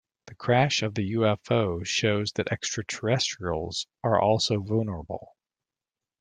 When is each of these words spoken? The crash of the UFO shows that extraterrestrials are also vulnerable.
The 0.25 0.33
crash 0.33 0.81
of 0.81 0.95
the 0.95 1.13
UFO 1.13 1.85
shows 1.85 2.31
that 2.31 2.51
extraterrestrials 2.51 3.85
are 4.03 4.19
also 4.19 4.59
vulnerable. 4.59 5.35